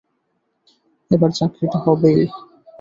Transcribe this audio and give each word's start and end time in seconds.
এবার 1.11 1.31
চাকরিটা 1.37 1.77
হবেই। 1.85 2.19